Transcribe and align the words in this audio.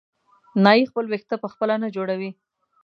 نایي 0.63 0.83
خپل 0.89 1.05
وېښته 1.07 1.35
په 1.43 1.47
خپله 1.53 1.75
نه 1.83 1.87
جوړوي. 1.95 2.31